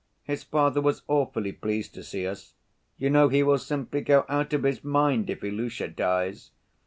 [0.23, 2.55] His father was awfully pleased to see us.
[2.97, 6.49] You know he will simply go out of his mind if Ilusha dies.